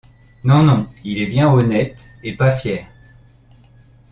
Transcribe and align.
Non, 0.43 0.63
non, 0.63 0.87
il 1.03 1.19
est 1.21 1.27
bien 1.27 1.51
honnête 1.53 2.09
et 2.23 2.35
pas 2.35 2.55
fier... 2.55 2.87